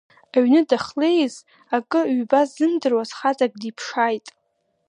Аҩны 0.35 0.61
дахлеиз 0.69 1.35
акы, 1.75 2.01
ҩба 2.17 2.41
ззымдыруаз 2.49 3.09
хаҵак 3.17 3.53
диԥшааит. 3.61 4.27